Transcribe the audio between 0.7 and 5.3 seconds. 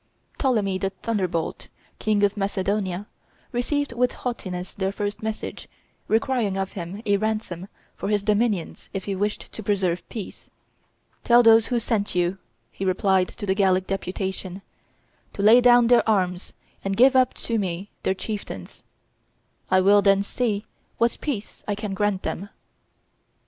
the Thunderbolt, King of Macedonia, received with haughtiness their first